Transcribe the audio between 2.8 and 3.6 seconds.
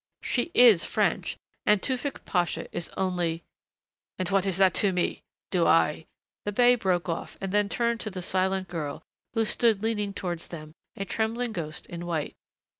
only"